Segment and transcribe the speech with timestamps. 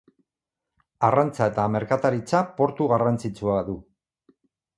[1.09, 3.79] Arrantza eta merkataritza portu garrantzitsua du.